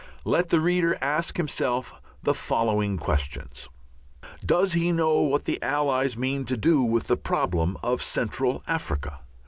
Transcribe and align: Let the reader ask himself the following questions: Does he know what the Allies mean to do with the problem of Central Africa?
Let 0.25 0.49
the 0.49 0.59
reader 0.59 0.97
ask 0.99 1.37
himself 1.37 1.93
the 2.23 2.33
following 2.33 2.97
questions: 2.97 3.69
Does 4.43 4.73
he 4.73 4.91
know 4.91 5.21
what 5.21 5.43
the 5.43 5.61
Allies 5.61 6.17
mean 6.17 6.43
to 6.45 6.57
do 6.57 6.81
with 6.81 7.05
the 7.05 7.15
problem 7.17 7.77
of 7.83 8.01
Central 8.01 8.63
Africa? 8.65 9.19